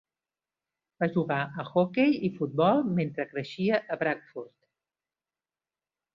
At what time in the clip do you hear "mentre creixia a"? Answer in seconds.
3.01-4.01